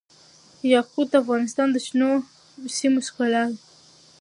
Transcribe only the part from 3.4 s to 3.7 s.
ده.